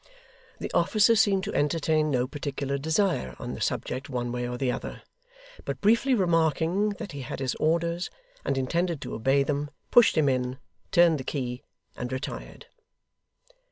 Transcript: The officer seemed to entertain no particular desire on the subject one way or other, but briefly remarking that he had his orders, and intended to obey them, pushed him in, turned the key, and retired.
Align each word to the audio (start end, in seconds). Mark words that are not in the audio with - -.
The 0.57 0.71
officer 0.73 1.15
seemed 1.15 1.43
to 1.43 1.53
entertain 1.53 2.09
no 2.09 2.25
particular 2.25 2.79
desire 2.79 3.35
on 3.37 3.53
the 3.53 3.61
subject 3.61 4.09
one 4.09 4.31
way 4.31 4.49
or 4.49 4.53
other, 4.71 5.03
but 5.63 5.79
briefly 5.79 6.15
remarking 6.15 6.89
that 6.97 7.11
he 7.11 7.21
had 7.21 7.37
his 7.39 7.53
orders, 7.59 8.09
and 8.43 8.57
intended 8.57 8.99
to 9.01 9.13
obey 9.13 9.43
them, 9.43 9.69
pushed 9.91 10.17
him 10.17 10.27
in, 10.27 10.57
turned 10.91 11.19
the 11.19 11.23
key, 11.23 11.61
and 11.95 12.11
retired. 12.11 12.65